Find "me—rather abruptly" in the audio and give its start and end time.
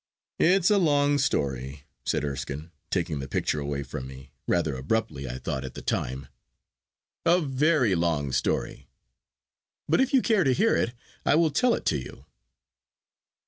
4.07-5.29